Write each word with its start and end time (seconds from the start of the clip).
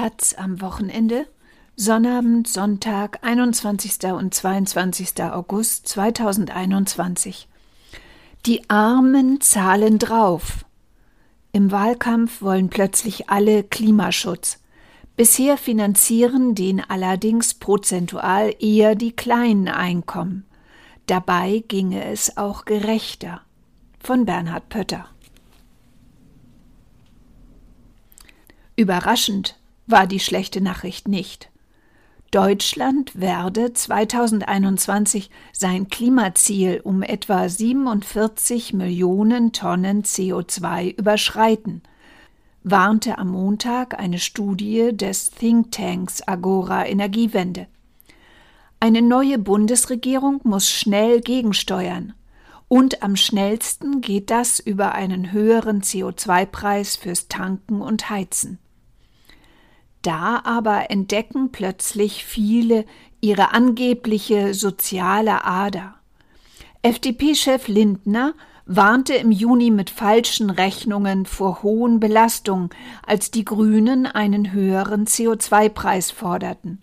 Taz 0.00 0.32
am 0.32 0.62
Wochenende, 0.62 1.26
Sonnabend, 1.76 2.48
Sonntag, 2.48 3.18
21. 3.20 4.10
und 4.14 4.32
22. 4.32 5.22
August 5.24 5.88
2021. 5.88 7.46
Die 8.46 8.70
Armen 8.70 9.42
zahlen 9.42 9.98
drauf. 9.98 10.64
Im 11.52 11.70
Wahlkampf 11.70 12.40
wollen 12.40 12.70
plötzlich 12.70 13.28
alle 13.28 13.62
Klimaschutz. 13.62 14.60
Bisher 15.16 15.58
finanzieren 15.58 16.54
den 16.54 16.80
allerdings 16.80 17.52
prozentual 17.52 18.54
eher 18.58 18.94
die 18.94 19.12
kleinen 19.12 19.68
Einkommen. 19.68 20.46
Dabei 21.08 21.62
ginge 21.68 22.06
es 22.06 22.38
auch 22.38 22.64
gerechter. 22.64 23.42
Von 24.02 24.24
Bernhard 24.24 24.70
Pötter. 24.70 25.10
Überraschend 28.76 29.59
war 29.90 30.06
die 30.06 30.20
schlechte 30.20 30.60
Nachricht 30.60 31.08
nicht. 31.08 31.50
Deutschland 32.30 33.18
werde 33.20 33.72
2021 33.72 35.30
sein 35.52 35.88
Klimaziel 35.88 36.80
um 36.84 37.02
etwa 37.02 37.48
47 37.48 38.72
Millionen 38.72 39.52
Tonnen 39.52 40.04
CO2 40.04 40.96
überschreiten, 40.96 41.82
warnte 42.62 43.18
am 43.18 43.30
Montag 43.30 43.98
eine 43.98 44.20
Studie 44.20 44.96
des 44.96 45.30
Thinktanks 45.30 46.22
Agora 46.22 46.86
Energiewende. 46.86 47.66
Eine 48.78 49.02
neue 49.02 49.38
Bundesregierung 49.38 50.40
muss 50.44 50.70
schnell 50.70 51.20
gegensteuern. 51.20 52.14
Und 52.68 53.02
am 53.02 53.16
schnellsten 53.16 54.00
geht 54.00 54.30
das 54.30 54.60
über 54.60 54.92
einen 54.94 55.32
höheren 55.32 55.82
CO2-Preis 55.82 56.94
fürs 56.94 57.26
Tanken 57.26 57.82
und 57.82 58.08
Heizen. 58.08 58.58
Da 60.02 60.40
aber 60.44 60.90
entdecken 60.90 61.52
plötzlich 61.52 62.24
viele 62.24 62.86
ihre 63.20 63.52
angebliche 63.52 64.54
soziale 64.54 65.44
Ader. 65.44 65.96
FDP-Chef 66.82 67.68
Lindner 67.68 68.32
warnte 68.64 69.14
im 69.14 69.32
Juni 69.32 69.70
mit 69.70 69.90
falschen 69.90 70.48
Rechnungen 70.48 71.26
vor 71.26 71.62
hohen 71.62 72.00
Belastungen, 72.00 72.70
als 73.04 73.30
die 73.30 73.44
Grünen 73.44 74.06
einen 74.06 74.52
höheren 74.52 75.06
CO2-Preis 75.06 76.10
forderten. 76.10 76.80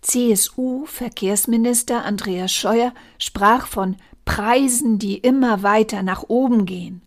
CSU-Verkehrsminister 0.00 2.04
Andreas 2.04 2.52
Scheuer 2.52 2.94
sprach 3.18 3.66
von 3.66 3.96
Preisen, 4.24 4.98
die 4.98 5.18
immer 5.18 5.62
weiter 5.62 6.02
nach 6.02 6.24
oben 6.28 6.64
gehen. 6.64 7.02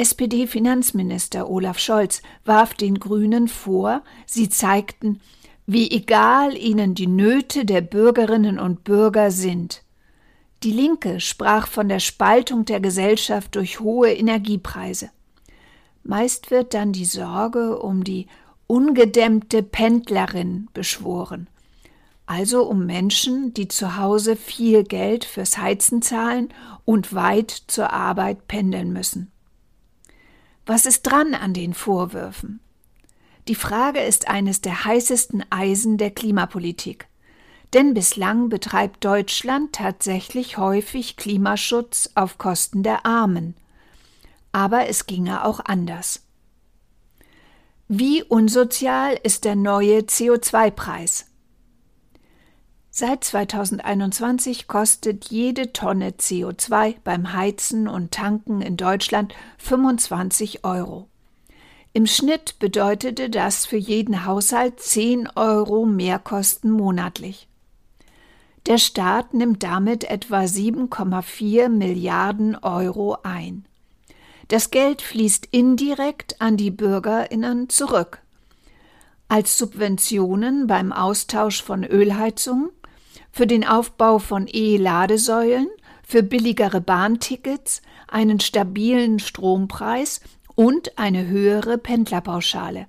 SPD-Finanzminister 0.00 1.50
Olaf 1.50 1.78
Scholz 1.78 2.22
warf 2.46 2.72
den 2.72 2.98
Grünen 2.98 3.48
vor, 3.48 4.02
sie 4.24 4.48
zeigten, 4.48 5.20
wie 5.66 5.90
egal 5.90 6.56
ihnen 6.56 6.94
die 6.94 7.06
Nöte 7.06 7.66
der 7.66 7.82
Bürgerinnen 7.82 8.58
und 8.58 8.82
Bürger 8.82 9.30
sind. 9.30 9.82
Die 10.62 10.72
Linke 10.72 11.20
sprach 11.20 11.66
von 11.66 11.90
der 11.90 12.00
Spaltung 12.00 12.64
der 12.64 12.80
Gesellschaft 12.80 13.54
durch 13.56 13.80
hohe 13.80 14.10
Energiepreise. 14.12 15.10
Meist 16.02 16.50
wird 16.50 16.72
dann 16.72 16.92
die 16.92 17.04
Sorge 17.04 17.78
um 17.78 18.02
die 18.02 18.26
ungedämmte 18.66 19.62
Pendlerin 19.62 20.68
beschworen 20.72 21.46
also 22.30 22.62
um 22.62 22.86
Menschen, 22.86 23.54
die 23.54 23.66
zu 23.66 23.96
Hause 23.96 24.36
viel 24.36 24.84
Geld 24.84 25.24
fürs 25.24 25.58
Heizen 25.58 26.00
zahlen 26.00 26.50
und 26.84 27.12
weit 27.12 27.50
zur 27.66 27.92
Arbeit 27.92 28.46
pendeln 28.46 28.92
müssen. 28.92 29.32
Was 30.66 30.86
ist 30.86 31.02
dran 31.02 31.34
an 31.34 31.54
den 31.54 31.74
Vorwürfen? 31.74 32.60
Die 33.48 33.54
Frage 33.54 34.00
ist 34.00 34.28
eines 34.28 34.60
der 34.60 34.84
heißesten 34.84 35.44
Eisen 35.50 35.98
der 35.98 36.10
Klimapolitik. 36.10 37.08
Denn 37.72 37.94
bislang 37.94 38.48
betreibt 38.48 39.04
Deutschland 39.04 39.72
tatsächlich 39.72 40.58
häufig 40.58 41.16
Klimaschutz 41.16 42.10
auf 42.14 42.38
Kosten 42.38 42.82
der 42.82 43.06
Armen. 43.06 43.54
Aber 44.52 44.88
es 44.88 45.06
ginge 45.06 45.44
auch 45.44 45.60
anders. 45.64 46.24
Wie 47.86 48.22
unsozial 48.22 49.18
ist 49.22 49.44
der 49.44 49.56
neue 49.56 50.00
CO2-Preis? 50.00 51.26
Seit 53.00 53.24
2021 53.24 54.68
kostet 54.68 55.30
jede 55.30 55.72
Tonne 55.72 56.10
CO2 56.10 56.96
beim 57.02 57.32
Heizen 57.32 57.88
und 57.88 58.10
Tanken 58.10 58.60
in 58.60 58.76
Deutschland 58.76 59.34
25 59.56 60.66
Euro. 60.66 61.08
Im 61.94 62.06
Schnitt 62.06 62.58
bedeutete 62.58 63.30
das 63.30 63.64
für 63.64 63.78
jeden 63.78 64.26
Haushalt 64.26 64.80
10 64.80 65.30
Euro 65.34 65.86
Mehrkosten 65.86 66.70
monatlich. 66.70 67.48
Der 68.66 68.76
Staat 68.76 69.32
nimmt 69.32 69.62
damit 69.62 70.04
etwa 70.04 70.40
7,4 70.40 71.70
Milliarden 71.70 72.54
Euro 72.56 73.16
ein. 73.22 73.64
Das 74.48 74.70
Geld 74.70 75.00
fließt 75.00 75.48
indirekt 75.52 76.42
an 76.42 76.58
die 76.58 76.70
Bürgerinnen 76.70 77.70
zurück. 77.70 78.20
Als 79.28 79.56
Subventionen 79.56 80.66
beim 80.66 80.92
Austausch 80.92 81.62
von 81.62 81.84
Ölheizungen, 81.84 82.68
für 83.32 83.46
den 83.46 83.66
Aufbau 83.66 84.18
von 84.18 84.46
E-Ladesäulen, 84.50 85.68
für 86.02 86.22
billigere 86.22 86.80
Bahntickets, 86.80 87.82
einen 88.08 88.40
stabilen 88.40 89.18
Strompreis 89.18 90.20
und 90.54 90.98
eine 90.98 91.26
höhere 91.26 91.78
Pendlerpauschale. 91.78 92.86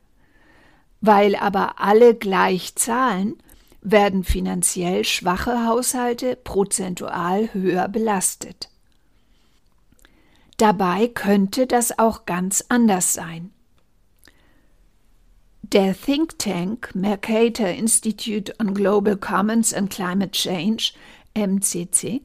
Weil 1.00 1.36
aber 1.36 1.80
alle 1.80 2.16
gleich 2.16 2.76
zahlen, 2.76 3.38
werden 3.82 4.24
finanziell 4.24 5.04
schwache 5.06 5.66
Haushalte 5.66 6.36
prozentual 6.36 7.54
höher 7.54 7.88
belastet. 7.88 8.70
Dabei 10.58 11.08
könnte 11.08 11.66
das 11.66 11.98
auch 11.98 12.26
ganz 12.26 12.66
anders 12.70 13.14
sein. 13.14 13.52
Der 15.74 15.96
Think 15.96 16.38
Tank 16.38 16.94
Mercator 16.94 17.68
Institute 17.70 18.54
on 18.60 18.74
Global 18.74 19.16
Commons 19.16 19.74
and 19.74 19.90
Climate 19.90 20.32
Change 20.32 20.92
MCC 21.34 22.22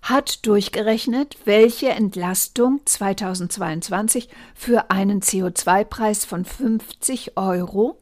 hat 0.00 0.46
durchgerechnet, 0.46 1.36
welche 1.44 1.90
Entlastung 1.90 2.80
2022 2.86 4.30
für 4.54 4.90
einen 4.90 5.20
CO2-Preis 5.20 6.24
von 6.24 6.46
50 6.46 7.36
Euro, 7.36 7.98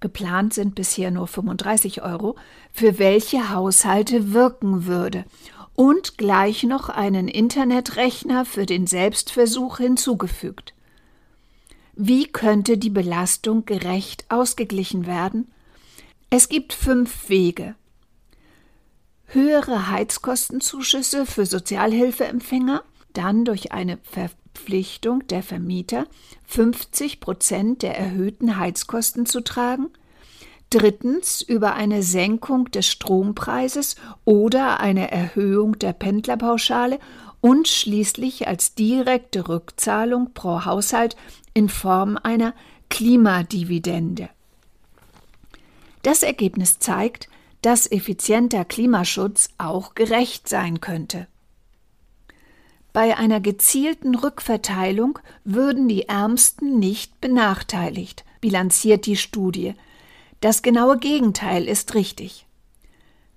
geplant 0.00 0.52
sind 0.52 0.74
bisher 0.74 1.12
nur 1.12 1.28
35 1.28 2.02
Euro, 2.02 2.34
für 2.72 2.98
welche 2.98 3.50
Haushalte 3.50 4.32
wirken 4.32 4.86
würde 4.86 5.26
und 5.76 6.18
gleich 6.18 6.64
noch 6.64 6.88
einen 6.88 7.28
Internetrechner 7.28 8.44
für 8.44 8.66
den 8.66 8.88
Selbstversuch 8.88 9.78
hinzugefügt. 9.78 10.74
Wie 11.96 12.26
könnte 12.26 12.76
die 12.76 12.90
Belastung 12.90 13.66
gerecht 13.66 14.24
ausgeglichen 14.28 15.06
werden? 15.06 15.52
Es 16.28 16.48
gibt 16.48 16.72
fünf 16.72 17.28
Wege. 17.28 17.76
Höhere 19.26 19.90
Heizkostenzuschüsse 19.90 21.24
für 21.24 21.46
Sozialhilfeempfänger, 21.46 22.82
dann 23.12 23.44
durch 23.44 23.70
eine 23.70 23.98
Verpflichtung 24.02 25.24
der 25.28 25.44
Vermieter, 25.44 26.06
50 26.46 27.20
Prozent 27.20 27.82
der 27.82 27.96
erhöhten 27.96 28.58
Heizkosten 28.58 29.24
zu 29.24 29.40
tragen, 29.40 29.90
drittens 30.70 31.42
über 31.42 31.74
eine 31.74 32.02
Senkung 32.02 32.72
des 32.72 32.88
Strompreises 32.88 33.94
oder 34.24 34.80
eine 34.80 35.12
Erhöhung 35.12 35.78
der 35.78 35.92
Pendlerpauschale 35.92 36.98
und 37.44 37.68
schließlich 37.68 38.48
als 38.48 38.74
direkte 38.74 39.50
Rückzahlung 39.50 40.32
pro 40.32 40.64
Haushalt 40.64 41.14
in 41.52 41.68
Form 41.68 42.16
einer 42.22 42.54
Klimadividende. 42.88 44.30
Das 46.00 46.22
Ergebnis 46.22 46.78
zeigt, 46.78 47.28
dass 47.60 47.86
effizienter 47.92 48.64
Klimaschutz 48.64 49.50
auch 49.58 49.94
gerecht 49.94 50.48
sein 50.48 50.80
könnte. 50.80 51.26
Bei 52.94 53.14
einer 53.18 53.40
gezielten 53.40 54.14
Rückverteilung 54.14 55.18
würden 55.44 55.86
die 55.86 56.08
Ärmsten 56.08 56.78
nicht 56.78 57.20
benachteiligt, 57.20 58.24
bilanziert 58.40 59.04
die 59.04 59.16
Studie. 59.18 59.74
Das 60.40 60.62
genaue 60.62 60.96
Gegenteil 60.96 61.68
ist 61.68 61.94
richtig. 61.94 62.43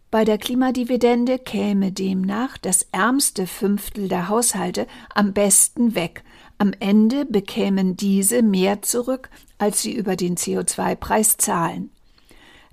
Bei 0.10 0.24
der 0.24 0.38
Klimadividende 0.38 1.38
käme 1.38 1.92
demnach 1.92 2.58
das 2.58 2.88
ärmste 2.94 3.46
Fünftel 3.46 4.08
der 4.08 4.30
Haushalte 4.30 4.88
am 5.14 5.34
besten 5.34 5.96
weg, 5.96 6.24
am 6.58 6.72
Ende 6.80 7.26
bekämen 7.26 7.98
diese 7.98 8.42
mehr 8.42 8.82
zurück, 8.82 9.30
als 9.58 9.82
sie 9.82 9.94
über 9.94 10.16
den 10.16 10.38
CO2-Preis 10.38 11.36
zahlen. 11.36 11.90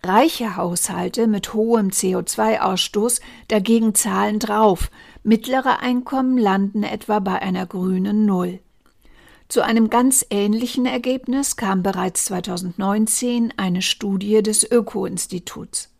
Reiche 0.04 0.56
Haushalte 0.56 1.26
mit 1.26 1.54
hohem 1.54 1.88
CO2-Ausstoß 1.88 3.20
dagegen 3.48 3.96
zahlen 3.96 4.38
drauf, 4.38 4.90
mittlere 5.24 5.80
Einkommen 5.80 6.38
landen 6.38 6.84
etwa 6.84 7.18
bei 7.18 7.42
einer 7.42 7.66
grünen 7.66 8.26
Null. 8.26 8.60
Zu 9.48 9.62
einem 9.62 9.90
ganz 9.90 10.24
ähnlichen 10.30 10.86
Ergebnis 10.86 11.56
kam 11.56 11.82
bereits 11.82 12.26
2019 12.26 13.54
eine 13.56 13.82
Studie 13.82 14.40
des 14.42 14.70
Öko-Instituts. 14.70 15.93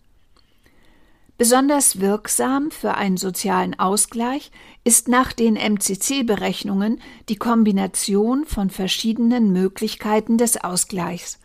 Besonders 1.37 2.01
wirksam 2.01 2.71
für 2.71 2.95
einen 2.95 3.17
sozialen 3.17 3.77
Ausgleich 3.79 4.53
ist 4.85 5.09
nach 5.09 5.33
den 5.33 5.57
MCC-Berechnungen 5.57 7.01
die 7.29 7.37
Kombination 7.37 8.45
von 8.45 8.71
verschiedenen 8.71 9.53
Möglichkeiten 9.53 10.39
des 10.39 10.63
Ausgleichs. 10.63 11.41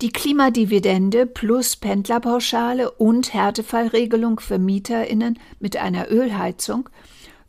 Die 0.00 0.10
Klimadividende 0.10 1.26
plus 1.26 1.76
Pendlerpauschale 1.76 2.90
und 2.92 3.34
Härtefallregelung 3.34 4.40
für 4.40 4.58
Mieterinnen 4.58 5.38
mit 5.58 5.76
einer 5.76 6.10
Ölheizung 6.10 6.88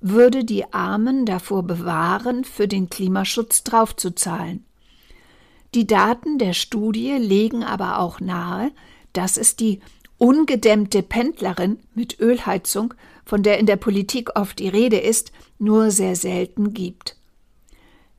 würde 0.02 0.44
die 0.44 0.74
Armen 0.74 1.26
davor 1.26 1.64
bewahren, 1.64 2.44
für 2.44 2.68
den 2.68 2.90
Klimaschutz 2.90 3.64
draufzuzahlen. 3.64 4.66
Die 5.76 5.86
Daten 5.86 6.38
der 6.38 6.54
Studie 6.54 7.12
legen 7.12 7.64
aber 7.64 8.00
auch 8.00 8.20
nahe, 8.20 8.72
dass 9.14 9.38
es 9.38 9.56
die 9.56 9.82
ungedämmte 10.20 11.02
Pendlerin 11.02 11.80
mit 11.96 12.20
Ölheizung, 12.20 12.94
von 13.26 13.42
der 13.42 13.58
in 13.58 13.66
der 13.66 13.78
Politik 13.78 14.38
oft 14.38 14.60
die 14.60 14.70
Rede 14.70 15.00
ist, 15.00 15.32
nur 15.58 15.90
sehr 15.90 16.16
selten 16.16 16.74
gibt. 16.74 17.16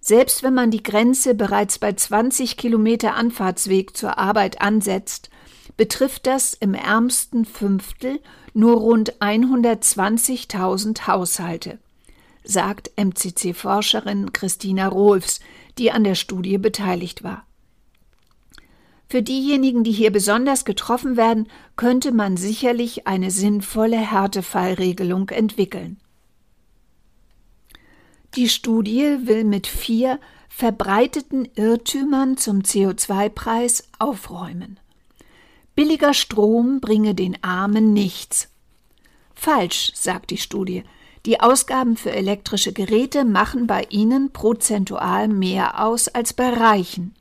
Selbst 0.00 0.43
wenn 0.43 0.55
man 0.55 0.70
die 0.70 0.82
Grenze 0.82 1.35
bereits 1.35 1.79
bei 1.79 1.93
20 1.93 2.56
Kilometer 2.56 3.14
Anfahrtsweg 3.14 3.97
zur 3.97 4.19
Arbeit 4.19 4.61
ansetzt, 4.61 5.31
betrifft 5.76 6.26
das 6.26 6.55
im 6.55 6.75
ärmsten 6.75 7.44
Fünftel 7.44 8.19
nur 8.55 8.79
rund 8.79 9.20
120.000 9.20 11.06
Haushalte, 11.06 11.79
sagt 12.44 12.91
MCC-Forscherin 12.96 14.32
Christina 14.32 14.88
Rohlfs, 14.88 15.41
die 15.79 15.93
an 15.93 16.05
der 16.05 16.14
Studie 16.14 16.58
beteiligt 16.58 17.23
war. 17.23 17.44
Für 19.11 19.23
diejenigen, 19.23 19.83
die 19.83 19.91
hier 19.91 20.12
besonders 20.12 20.65
getroffen 20.65 21.17
werden, 21.17 21.49
könnte 21.75 22.12
man 22.12 22.37
sicherlich 22.37 23.09
eine 23.09 23.33
sinnvolle 23.33 23.97
Härtefallregelung 23.99 25.31
entwickeln. 25.31 25.99
Die 28.37 28.49
Studie 28.49 29.19
will 29.25 29.43
mit 29.43 29.67
vier 29.67 30.21
verbreiteten 30.49 31.49
Irrtümern 31.57 32.37
zum 32.37 32.61
CO2-Preis 32.61 33.89
aufräumen. 33.99 34.79
Billiger 35.75 36.15
Strom 36.15 36.81
bringe 36.81 37.17
den 37.17 37.43
Armen 37.43 37.93
nichts. 37.93 38.49
Falsch, 39.35 39.91
sagt 39.97 40.31
die 40.31 40.39
Studie. 40.39 40.85
Die 41.27 41.41
Ausgaben 41.41 41.97
für 41.97 42.13
elektrische 42.13 42.73
Geräte 42.73 43.25
machen 43.25 43.67
bei 43.67 43.89
ihnen 43.91 44.33
prozentual 44.33 45.27
mehr 45.27 45.85
aus 45.85 46.06
als 46.06 46.33
bei 46.33 46.51
Reichen. 46.51 47.17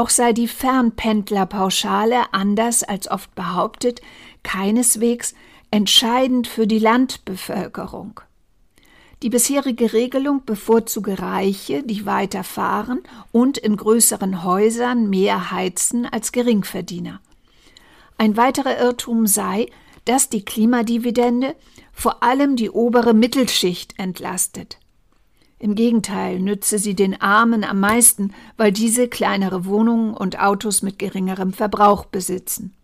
Auch 0.00 0.08
sei 0.08 0.32
die 0.32 0.48
Fernpendlerpauschale 0.48 2.32
anders 2.32 2.82
als 2.82 3.10
oft 3.10 3.34
behauptet 3.34 4.00
keineswegs 4.42 5.34
entscheidend 5.70 6.46
für 6.46 6.66
die 6.66 6.78
Landbevölkerung. 6.78 8.18
Die 9.22 9.28
bisherige 9.28 9.92
Regelung 9.92 10.46
bevorzuge 10.46 11.18
Reiche, 11.18 11.82
die 11.82 12.06
weiter 12.06 12.44
fahren 12.44 13.00
und 13.30 13.58
in 13.58 13.76
größeren 13.76 14.42
Häusern 14.42 15.10
mehr 15.10 15.50
heizen 15.50 16.06
als 16.06 16.32
Geringverdiener. 16.32 17.20
Ein 18.16 18.38
weiterer 18.38 18.78
Irrtum 18.78 19.26
sei, 19.26 19.66
dass 20.06 20.30
die 20.30 20.46
Klimadividende 20.46 21.54
vor 21.92 22.22
allem 22.22 22.56
die 22.56 22.70
obere 22.70 23.12
Mittelschicht 23.12 23.98
entlastet. 23.98 24.79
Im 25.60 25.74
Gegenteil 25.74 26.40
nütze 26.40 26.78
sie 26.78 26.94
den 26.94 27.20
Armen 27.20 27.64
am 27.64 27.80
meisten, 27.80 28.32
weil 28.56 28.72
diese 28.72 29.08
kleinere 29.08 29.66
Wohnungen 29.66 30.14
und 30.14 30.40
Autos 30.40 30.80
mit 30.80 30.98
geringerem 30.98 31.52
Verbrauch 31.52 32.06
besitzen. 32.06 32.74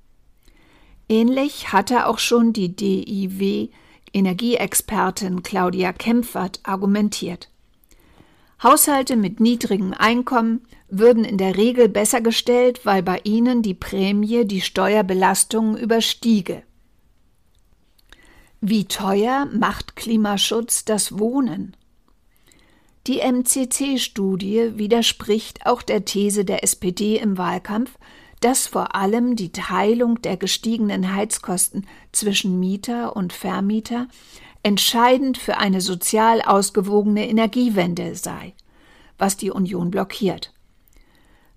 Ähnlich 1.09 1.73
hatte 1.73 2.07
auch 2.07 2.19
schon 2.19 2.53
die 2.53 2.77
DIW 2.77 3.71
Energieexpertin 4.13 5.43
Claudia 5.43 5.95
Kempfert 5.95 6.61
argumentiert. 6.65 7.49
Haushalte 8.63 9.17
mit 9.17 9.41
niedrigem 9.41 9.95
Einkommen 9.95 10.61
würden 10.89 11.25
in 11.25 11.39
der 11.39 11.57
Regel 11.57 11.89
besser 11.89 12.21
gestellt, 12.21 12.85
weil 12.85 13.03
bei 13.03 13.21
ihnen 13.25 13.63
die 13.63 13.75
Prämie 13.75 14.45
die 14.45 14.61
Steuerbelastung 14.61 15.79
überstiege. 15.79 16.63
Wie 18.61 18.85
teuer 18.85 19.47
macht 19.51 19.97
Klimaschutz 19.97 20.85
das 20.85 21.19
Wohnen? 21.19 21.75
Die 23.07 23.21
MCC-Studie 23.21 24.79
widerspricht 24.79 25.65
auch 25.65 25.83
der 25.83 26.05
These 26.05 26.45
der 26.45 26.65
SPD 26.65 27.17
im 27.19 27.39
Wahlkampf, 27.39 27.97
dass 28.41 28.67
vor 28.67 28.97
allem 28.97 29.37
die 29.37 29.53
Teilung 29.53 30.21
der 30.23 30.37
gestiegenen 30.37 31.15
Heizkosten 31.15 31.87
zwischen 32.11 32.59
Mieter 32.59 33.15
und 33.15 33.33
Vermieter 33.33 34.09
entscheidend 34.65 35.39
für 35.39 35.59
eine 35.59 35.81
sozial 35.81 36.43
ausgewogene 36.43 37.29
Energiewende 37.29 38.17
sei, 38.17 38.55
was 39.19 39.37
die 39.37 39.53
Union 39.53 39.93
blockiert. 39.93 40.53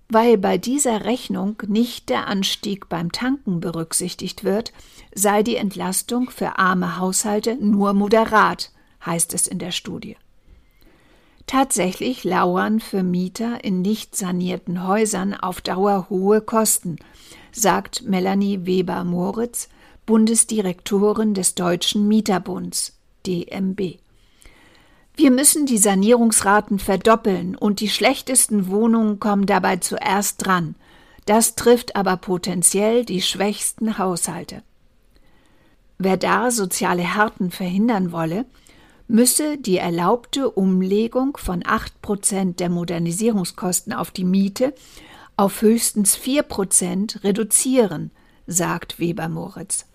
Weil 0.08 0.38
bei 0.38 0.56
dieser 0.56 1.04
Rechnung 1.04 1.60
nicht 1.66 2.10
der 2.10 2.28
Anstieg 2.28 2.88
beim 2.88 3.10
Tanken 3.10 3.58
berücksichtigt 3.58 4.44
wird, 4.44 4.72
sei 5.12 5.42
die 5.42 5.56
Entlastung 5.56 6.30
für 6.30 6.58
arme 6.58 6.98
Haushalte 6.98 7.56
nur 7.56 7.92
moderat, 7.92 8.70
heißt 9.04 9.34
es 9.34 9.48
in 9.48 9.58
der 9.58 9.72
Studie. 9.72 10.16
Tatsächlich 11.50 12.22
lauern 12.22 12.78
für 12.78 13.02
Mieter 13.02 13.64
in 13.64 13.82
nicht 13.82 14.14
sanierten 14.14 14.86
Häusern 14.86 15.34
auf 15.34 15.60
Dauer 15.60 16.06
hohe 16.08 16.42
Kosten, 16.42 16.94
sagt 17.50 18.04
Melanie 18.04 18.66
Weber-Moritz, 18.66 19.68
Bundesdirektorin 20.06 21.34
des 21.34 21.56
Deutschen 21.56 22.06
Mieterbunds 22.06 22.96
DMB. 23.26 23.98
Wir 25.16 25.32
müssen 25.32 25.66
die 25.66 25.78
Sanierungsraten 25.78 26.78
verdoppeln 26.78 27.56
und 27.56 27.80
die 27.80 27.88
schlechtesten 27.88 28.68
Wohnungen 28.68 29.18
kommen 29.18 29.46
dabei 29.46 29.78
zuerst 29.78 30.46
dran. 30.46 30.76
Das 31.26 31.56
trifft 31.56 31.96
aber 31.96 32.16
potenziell 32.16 33.04
die 33.04 33.22
schwächsten 33.22 33.98
Haushalte. 33.98 34.62
Wer 35.98 36.16
da 36.16 36.52
soziale 36.52 37.02
Härten 37.02 37.50
verhindern 37.50 38.12
wolle, 38.12 38.46
müsse 39.10 39.58
die 39.58 39.76
erlaubte 39.76 40.50
Umlegung 40.50 41.36
von 41.36 41.62
8% 41.62 42.56
der 42.56 42.70
Modernisierungskosten 42.70 43.92
auf 43.92 44.10
die 44.10 44.24
Miete 44.24 44.72
auf 45.36 45.62
höchstens 45.62 46.16
4% 46.16 47.24
reduzieren, 47.24 48.10
sagt 48.46 48.98
Weber 48.98 49.28
Moritz. 49.28 49.86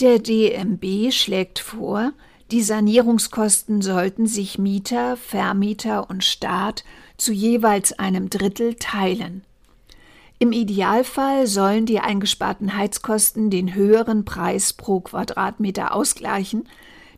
Der 0.00 0.18
DMB 0.18 1.12
schlägt 1.12 1.60
vor, 1.60 2.12
die 2.50 2.62
Sanierungskosten 2.62 3.80
sollten 3.80 4.26
sich 4.26 4.58
Mieter, 4.58 5.16
Vermieter 5.16 6.10
und 6.10 6.24
Staat 6.24 6.84
zu 7.16 7.32
jeweils 7.32 7.98
einem 7.98 8.28
Drittel 8.28 8.74
teilen. 8.74 9.44
Im 10.40 10.52
Idealfall 10.52 11.46
sollen 11.46 11.86
die 11.86 12.00
eingesparten 12.00 12.76
Heizkosten 12.76 13.50
den 13.50 13.74
höheren 13.74 14.24
Preis 14.24 14.72
pro 14.72 15.00
Quadratmeter 15.00 15.94
ausgleichen, 15.94 16.68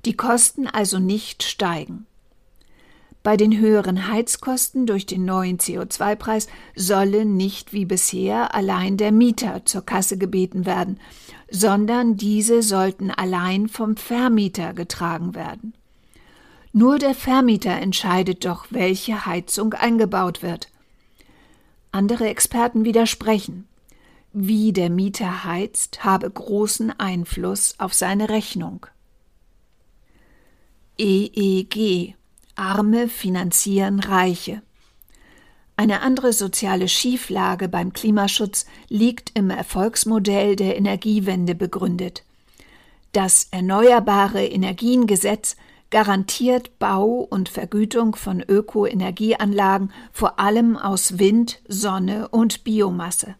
die 0.07 0.17
Kosten 0.17 0.67
also 0.67 0.99
nicht 0.99 1.43
steigen. 1.43 2.07
Bei 3.23 3.37
den 3.37 3.59
höheren 3.59 4.07
Heizkosten 4.07 4.87
durch 4.87 5.05
den 5.05 5.25
neuen 5.25 5.59
CO2-Preis 5.59 6.47
solle 6.77 7.25
nicht 7.25 7.73
wie 7.73 7.85
bisher 7.85 8.55
allein 8.55 8.97
der 8.97 9.11
Mieter 9.11 9.65
zur 9.65 9.85
Kasse 9.85 10.17
gebeten 10.17 10.65
werden, 10.65 11.01
sondern 11.51 12.17
diese 12.17 12.63
sollten 12.63 13.11
allein 13.11 13.67
vom 13.69 13.97
Vermieter 13.97 14.75
getragen 14.75 15.35
werden. 15.35 15.75
Nur 16.73 17.01
der 17.01 17.17
Vermieter 17.17 17.73
entscheidet 17.73 18.45
doch, 18.45 18.67
welche 18.71 19.27
Heizung 19.27 19.73
eingebaut 19.73 20.43
wird. 20.43 20.69
Andere 21.91 22.29
Experten 22.29 22.85
widersprechen. 22.85 23.67
Wie 24.33 24.73
der 24.73 24.91
Mieter 24.91 25.43
heizt, 25.43 26.05
habe 26.05 26.31
großen 26.31 26.93
Einfluss 27.01 27.75
auf 27.79 27.93
seine 27.93 28.29
Rechnung. 28.29 28.87
EEG 30.99 32.15
Arme 32.55 33.09
finanzieren 33.09 34.01
Reiche. 34.01 34.63
Eine 35.77 36.01
andere 36.01 36.33
soziale 36.33 36.89
Schieflage 36.89 37.69
beim 37.69 37.93
Klimaschutz 37.93 38.65
liegt 38.89 39.33
im 39.35 39.51
Erfolgsmodell 39.51 40.57
der 40.57 40.77
Energiewende 40.77 41.55
begründet. 41.55 42.25
Das 43.13 43.49
Erneuerbare 43.51 44.47
Energiengesetz 44.47 45.57
garantiert 45.91 46.79
Bau 46.79 47.27
und 47.31 47.49
Vergütung 47.51 48.17
von 48.17 48.41
Ökoenergieanlagen 48.41 49.93
vor 50.13 50.41
allem 50.41 50.77
aus 50.77 51.19
Wind, 51.19 51.61
Sonne 51.69 52.29
und 52.29 52.65
Biomasse. 52.65 53.37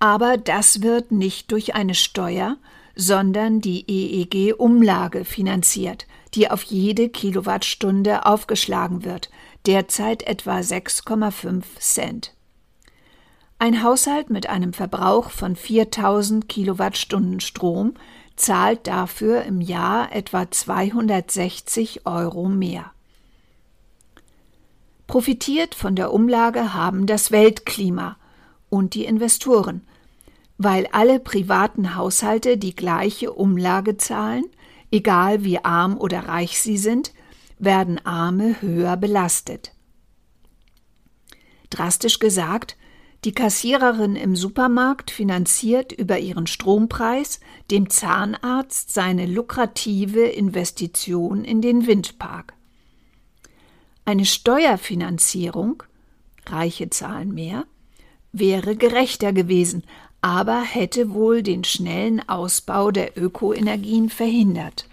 Aber 0.00 0.36
das 0.36 0.82
wird 0.82 1.12
nicht 1.12 1.52
durch 1.52 1.74
eine 1.74 1.94
Steuer, 1.94 2.56
sondern 2.96 3.60
die 3.60 3.84
EEG-Umlage 3.88 5.24
finanziert, 5.24 6.06
die 6.34 6.50
auf 6.50 6.62
jede 6.62 7.08
Kilowattstunde 7.08 8.26
aufgeschlagen 8.26 9.04
wird, 9.04 9.30
derzeit 9.66 10.22
etwa 10.22 10.58
6,5 10.58 11.62
Cent. 11.78 12.34
Ein 13.58 13.82
Haushalt 13.82 14.30
mit 14.30 14.48
einem 14.48 14.72
Verbrauch 14.72 15.30
von 15.30 15.54
4000 15.54 16.48
Kilowattstunden 16.48 17.40
Strom 17.40 17.94
zahlt 18.36 18.86
dafür 18.86 19.42
im 19.42 19.60
Jahr 19.60 20.12
etwa 20.12 20.50
260 20.50 22.06
Euro 22.06 22.48
mehr. 22.48 22.92
Profitiert 25.06 25.74
von 25.74 25.94
der 25.94 26.12
Umlage 26.12 26.72
haben 26.72 27.06
das 27.06 27.32
Weltklima 27.32 28.16
und 28.70 28.94
die 28.94 29.04
Investoren, 29.04 29.82
weil 30.56 30.86
alle 30.92 31.20
privaten 31.20 31.96
Haushalte 31.96 32.56
die 32.56 32.74
gleiche 32.74 33.32
Umlage 33.32 33.96
zahlen, 33.96 34.44
egal 34.90 35.44
wie 35.44 35.64
arm 35.64 35.98
oder 35.98 36.28
reich 36.28 36.60
sie 36.60 36.78
sind, 36.78 37.12
werden 37.58 38.04
Arme 38.04 38.60
höher 38.60 38.96
belastet. 38.96 39.72
Drastisch 41.70 42.18
gesagt, 42.18 42.76
die 43.24 43.32
Kassiererin 43.32 44.16
im 44.16 44.34
Supermarkt 44.34 45.10
finanziert 45.10 45.92
über 45.92 46.18
ihren 46.18 46.46
Strompreis 46.46 47.40
dem 47.70 47.90
Zahnarzt 47.90 48.94
seine 48.94 49.26
lukrative 49.26 50.22
Investition 50.22 51.44
in 51.44 51.60
den 51.60 51.86
Windpark. 51.86 52.54
Eine 54.06 54.24
Steuerfinanzierung, 54.24 55.82
reiche 56.46 56.88
zahlen 56.88 57.34
mehr, 57.34 57.66
wäre 58.32 58.74
gerechter 58.74 59.32
gewesen, 59.34 59.84
aber 60.22 60.62
hätte 60.62 61.12
wohl 61.12 61.42
den 61.42 61.64
schnellen 61.64 62.26
Ausbau 62.28 62.90
der 62.90 63.16
Ökoenergien 63.16 64.10
verhindert. 64.10 64.86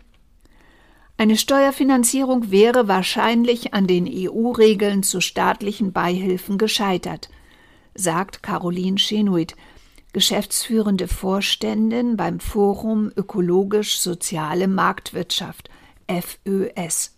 Eine 1.18 1.36
Steuerfinanzierung 1.36 2.52
wäre 2.52 2.88
wahrscheinlich 2.88 3.74
an 3.74 3.88
den 3.88 4.08
EU-Regeln 4.08 5.02
zu 5.02 5.20
staatlichen 5.20 5.92
Beihilfen 5.92 6.58
gescheitert, 6.58 7.30
sagt 7.96 8.44
Caroline 8.44 8.98
Chenuit, 8.98 9.56
geschäftsführende 10.14 11.08
Vorständin 11.08 12.18
beim 12.18 12.40
Forum 12.40 13.12
Ökologisch-Soziale 13.16 14.68
Marktwirtschaft 14.68 15.70
FÖS. 16.08 17.16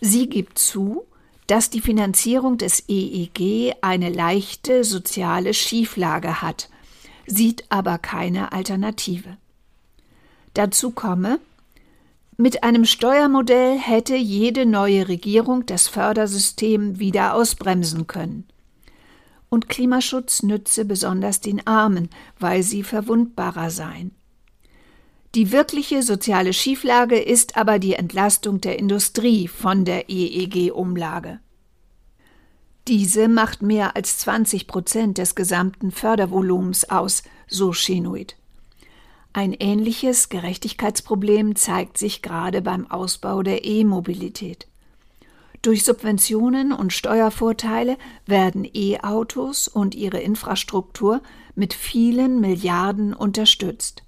Sie 0.00 0.28
gibt 0.28 0.58
zu, 0.58 1.04
dass 1.46 1.70
die 1.70 1.80
Finanzierung 1.80 2.58
des 2.58 2.84
EEG 2.88 3.74
eine 3.82 4.08
leichte 4.08 4.82
soziale 4.82 5.52
Schieflage 5.52 6.40
hat, 6.42 6.70
sieht 7.26 7.64
aber 7.68 7.98
keine 7.98 8.52
Alternative. 8.52 9.36
Dazu 10.54 10.90
komme, 10.90 11.40
mit 12.36 12.64
einem 12.64 12.84
Steuermodell 12.84 13.78
hätte 13.78 14.16
jede 14.16 14.66
neue 14.66 15.06
Regierung 15.06 15.66
das 15.66 15.86
Fördersystem 15.86 16.98
wieder 16.98 17.34
ausbremsen 17.34 18.08
können. 18.08 18.46
Und 19.50 19.68
Klimaschutz 19.68 20.42
nütze 20.42 20.84
besonders 20.84 21.40
den 21.40 21.64
Armen, 21.64 22.08
weil 22.40 22.64
sie 22.64 22.82
verwundbarer 22.82 23.70
seien. 23.70 24.10
Die 25.36 25.52
wirkliche 25.52 26.02
soziale 26.02 26.52
Schieflage 26.52 27.18
ist 27.20 27.56
aber 27.56 27.78
die 27.78 27.94
Entlastung 27.94 28.60
der 28.60 28.78
Industrie 28.80 29.46
von 29.46 29.84
der 29.84 30.08
EEG-Umlage. 30.08 31.40
Diese 32.86 33.28
macht 33.28 33.62
mehr 33.62 33.96
als 33.96 34.18
20 34.18 34.66
Prozent 34.66 35.16
des 35.16 35.34
gesamten 35.34 35.90
Fördervolumens 35.90 36.90
aus, 36.90 37.22
so 37.46 37.72
Chenoid. 37.72 38.36
Ein 39.32 39.52
ähnliches 39.52 40.28
Gerechtigkeitsproblem 40.28 41.56
zeigt 41.56 41.96
sich 41.96 42.20
gerade 42.20 42.60
beim 42.60 42.90
Ausbau 42.90 43.42
der 43.42 43.64
E-Mobilität. 43.64 44.68
Durch 45.62 45.82
Subventionen 45.82 46.72
und 46.72 46.92
Steuervorteile 46.92 47.96
werden 48.26 48.68
E-Autos 48.70 49.66
und 49.66 49.94
ihre 49.94 50.20
Infrastruktur 50.20 51.22
mit 51.54 51.72
vielen 51.72 52.40
Milliarden 52.42 53.14
unterstützt. 53.14 54.02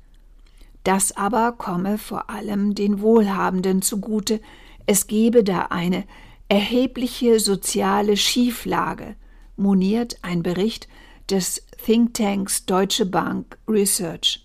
Das 0.85 1.17
aber 1.17 1.53
komme 1.53 1.97
vor 1.97 2.29
allem 2.29 2.75
den 2.75 3.01
Wohlhabenden 3.01 3.81
zugute, 3.81 4.41
es 4.85 5.07
gebe 5.07 5.43
da 5.43 5.63
eine 5.71 6.05
erhebliche 6.49 7.41
soziale 7.41 8.17
Schieflage, 8.17 9.17
moniert 9.57 10.19
ein 10.23 10.43
Bericht 10.43 10.89
des 11.31 11.63
Thinktanks 11.85 12.67
Deutsche 12.67 13.07
Bank 13.07 13.59
Research. 13.69 14.45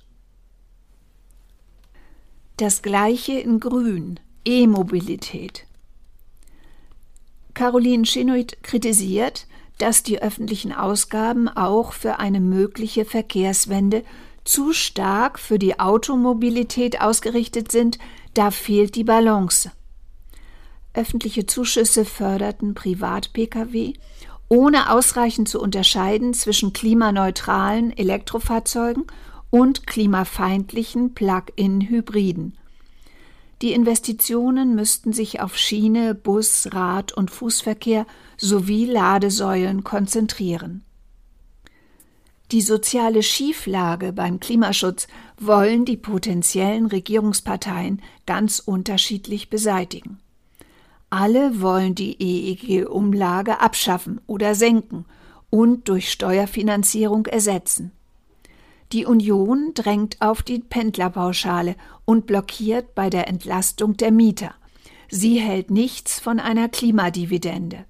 Das 2.57 2.81
gleiche 2.81 3.33
in 3.33 3.59
Grün, 3.59 4.19
E-Mobilität. 4.45 5.65
Caroline 7.53 8.05
Chinoid 8.05 8.63
kritisiert, 8.63 9.47
dass 9.77 10.03
die 10.03 10.21
öffentlichen 10.21 10.71
Ausgaben 10.71 11.47
auch 11.49 11.93
für 11.93 12.19
eine 12.19 12.39
mögliche 12.39 13.03
Verkehrswende 13.03 14.03
zu 14.43 14.73
stark 14.73 15.39
für 15.39 15.59
die 15.59 15.79
Automobilität 15.79 17.01
ausgerichtet 17.01 17.71
sind, 17.71 17.99
da 18.33 18.51
fehlt 18.51 18.95
die 18.95 19.03
Balance. 19.03 19.71
Öffentliche 20.93 21.45
Zuschüsse 21.45 22.05
förderten 22.05 22.73
Privat-Pkw, 22.73 23.93
ohne 24.49 24.91
ausreichend 24.91 25.47
zu 25.47 25.61
unterscheiden 25.61 26.33
zwischen 26.33 26.73
klimaneutralen 26.73 27.95
Elektrofahrzeugen 27.95 29.05
und 29.49 29.87
klimafeindlichen 29.87 31.13
Plug-in-Hybriden. 31.13 32.57
Die 33.61 33.73
Investitionen 33.73 34.75
müssten 34.75 35.13
sich 35.13 35.39
auf 35.39 35.57
Schiene, 35.57 36.15
Bus, 36.15 36.67
Rad- 36.71 37.13
und 37.13 37.29
Fußverkehr 37.29 38.07
sowie 38.35 38.85
Ladesäulen 38.85 39.83
konzentrieren. 39.83 40.83
Die 42.51 42.61
soziale 42.61 43.23
Schieflage 43.23 44.11
beim 44.11 44.41
Klimaschutz 44.41 45.07
wollen 45.39 45.85
die 45.85 45.95
potenziellen 45.95 46.87
Regierungsparteien 46.87 48.01
ganz 48.25 48.59
unterschiedlich 48.59 49.49
beseitigen. 49.49 50.19
Alle 51.13 51.59
wollen 51.59 51.93
die 51.93 52.15
EEG-Umlage 52.19 53.59
abschaffen 53.59 54.21
oder 54.27 54.55
senken 54.55 55.05
und 55.49 55.89
durch 55.89 56.09
Steuerfinanzierung 56.09 57.25
ersetzen. 57.25 57.91
Die 58.93 59.05
Union 59.05 59.73
drängt 59.73 60.21
auf 60.21 60.41
die 60.41 60.59
Pendlerpauschale 60.59 61.75
und 62.05 62.27
blockiert 62.27 62.95
bei 62.95 63.09
der 63.09 63.27
Entlastung 63.27 63.97
der 63.97 64.11
Mieter. 64.11 64.55
Sie 65.09 65.37
hält 65.39 65.69
nichts 65.69 66.21
von 66.21 66.39
einer 66.39 66.69
Klimadividende. 66.69 67.83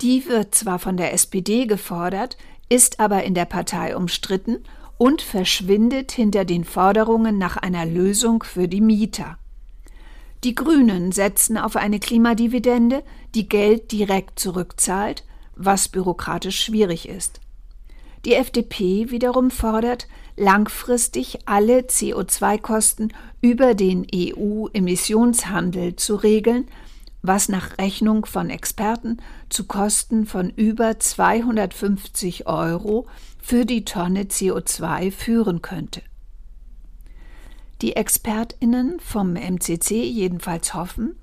Die 0.00 0.26
wird 0.26 0.54
zwar 0.54 0.78
von 0.78 0.96
der 0.96 1.12
SPD 1.12 1.66
gefordert, 1.66 2.38
ist 2.70 2.98
aber 2.98 3.24
in 3.24 3.34
der 3.34 3.44
Partei 3.44 3.94
umstritten 3.94 4.64
und 4.96 5.20
verschwindet 5.20 6.12
hinter 6.12 6.46
den 6.46 6.64
Forderungen 6.64 7.36
nach 7.36 7.58
einer 7.58 7.84
Lösung 7.84 8.42
für 8.42 8.68
die 8.68 8.80
Mieter. 8.80 9.36
Die 10.44 10.54
Grünen 10.54 11.12
setzen 11.12 11.56
auf 11.56 11.76
eine 11.76 11.98
Klimadividende, 11.98 13.02
die 13.34 13.48
Geld 13.48 13.92
direkt 13.92 14.38
zurückzahlt, 14.38 15.24
was 15.54 15.88
bürokratisch 15.88 16.60
schwierig 16.60 17.08
ist. 17.08 17.40
Die 18.24 18.34
FDP 18.34 19.10
wiederum 19.10 19.50
fordert, 19.50 20.08
langfristig 20.36 21.38
alle 21.46 21.80
CO2-Kosten 21.80 23.12
über 23.40 23.74
den 23.74 24.06
EU-Emissionshandel 24.12 25.96
zu 25.96 26.16
regeln, 26.16 26.66
was 27.22 27.48
nach 27.48 27.78
Rechnung 27.78 28.26
von 28.26 28.50
Experten 28.50 29.18
zu 29.48 29.64
Kosten 29.66 30.26
von 30.26 30.50
über 30.50 30.98
250 30.98 32.46
Euro 32.46 33.06
für 33.42 33.64
die 33.64 33.84
Tonne 33.84 34.24
CO2 34.24 35.10
führen 35.10 35.62
könnte. 35.62 36.02
Die 37.82 37.94
Expertinnen 37.94 39.00
vom 39.00 39.34
MCC 39.34 40.02
jedenfalls 40.04 40.74
hoffen, 40.74 41.16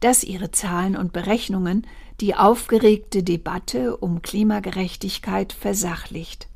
dass 0.00 0.24
ihre 0.24 0.50
Zahlen 0.50 0.96
und 0.96 1.12
Berechnungen 1.12 1.86
die 2.20 2.34
aufgeregte 2.34 3.22
Debatte 3.22 3.96
um 3.96 4.22
Klimagerechtigkeit 4.22 5.52
versachlicht. 5.52 6.48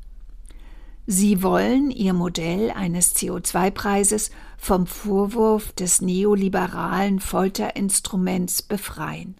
Sie 1.07 1.43
wollen 1.43 1.91
ihr 1.91 2.13
Modell 2.13 2.71
eines 2.71 3.15
CO2-Preises 3.15 4.31
vom 4.57 4.87
Vorwurf 4.87 5.71
des 5.73 6.01
neoliberalen 6.01 7.19
Folterinstruments 7.19 8.63
befreien. 8.63 9.35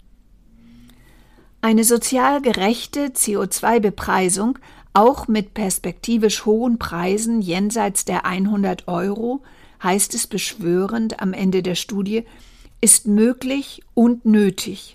Eine 1.62 1.84
sozial 1.84 2.44
gerechte 2.44 3.08
CO2-Bepreisung, 3.08 4.60
auch 4.94 5.28
mit 5.28 5.56
perspektivisch 5.56 6.46
hohen 6.46 6.78
Preisen 6.78 7.42
jenseits 7.42 8.06
der 8.06 8.28
100 8.28 8.88
Euro, 8.88 9.42
heißt 9.86 10.14
es 10.16 10.28
beschwörend 10.28 11.22
am 11.22 11.32
Ende 11.32 11.64
der 11.64 11.76
Studie, 11.76 12.26
ist 12.82 13.08
möglich 13.08 13.82
und 13.94 14.26
nötig. 14.26 14.95